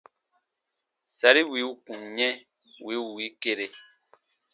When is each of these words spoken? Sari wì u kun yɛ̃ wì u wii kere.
Sari 1.17 1.41
wì 1.51 1.59
u 1.69 1.71
kun 1.85 2.01
yɛ̃ 2.17 2.33
wì 2.85 2.93
u 3.03 3.05
wii 3.15 3.31
kere. 3.41 3.65